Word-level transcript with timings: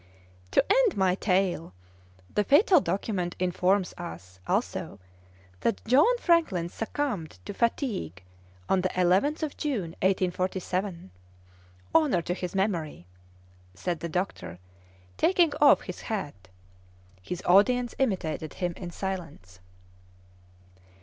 "To 0.49 0.65
end 0.67 0.97
my 0.97 1.13
tale, 1.13 1.75
the 2.33 2.43
fatal 2.43 2.79
document 2.81 3.35
informs 3.37 3.93
us 3.99 4.39
also 4.47 4.99
that 5.59 5.85
John 5.85 6.17
Franklin 6.17 6.69
succumbed 6.69 7.37
to 7.45 7.53
fatigue 7.53 8.23
on 8.67 8.81
the 8.81 8.89
11th 8.95 9.43
of 9.43 9.57
June, 9.57 9.91
1847. 10.01 11.11
Honour 11.93 12.21
to 12.23 12.33
his 12.33 12.55
memory!" 12.55 13.05
said 13.75 13.99
the 13.99 14.09
doctor, 14.09 14.57
taking 15.17 15.53
off 15.61 15.81
his 15.81 16.01
hat. 16.01 16.47
His 17.21 17.43
audience 17.45 17.93
imitated 17.99 18.55
him 18.55 18.73
in 18.77 18.89
silence. 18.89 19.59